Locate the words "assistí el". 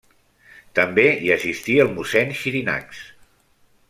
1.35-1.93